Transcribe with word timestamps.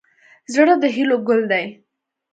زړه 0.53 0.73
د 0.81 0.83
هیلو 0.95 1.17
ګل 1.27 1.41
دی. 1.51 1.65